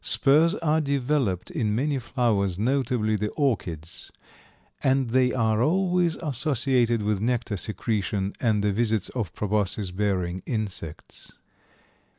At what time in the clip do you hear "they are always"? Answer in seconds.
5.11-6.15